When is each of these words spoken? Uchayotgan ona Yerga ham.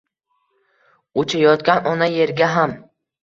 Uchayotgan 1.23 1.83
ona 1.91 2.09
Yerga 2.13 2.51
ham. 2.55 2.75